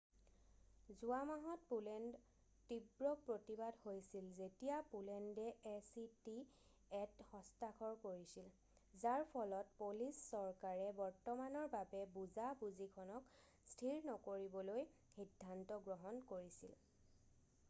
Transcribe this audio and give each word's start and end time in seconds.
যোৱা 0.99 1.17
মাহত 1.31 1.65
পোলেণ্ড 1.71 2.19
তীব্ৰ 2.69 3.09
প্ৰতিবাদ 3.25 3.75
হৈছিল 3.81 4.29
যেতিয়া 4.37 4.77
পোলেণ্ডে 4.93 5.43
এ 5.49 5.75
চি 5.89 6.05
টি 6.27 6.33
এত 7.01 7.27
হস্তাক্ষৰ 7.33 7.93
কৰিছিল 8.05 8.47
যাৰ 9.03 9.25
ফলত 9.33 9.77
পলিছ 9.81 10.11
চৰকাৰে 10.31 10.87
বৰ্তমানৰ 11.01 11.67
বাবে 11.79 12.01
বুজা 12.17 12.47
বুজিখনক 12.63 13.31
স্থিৰ 13.75 14.01
নকৰিবলৈ 14.13 14.89
সিদ্ধান্ত 15.19 15.79
গ্ৰহণ 15.91 16.21
কৰিছিল 16.33 16.75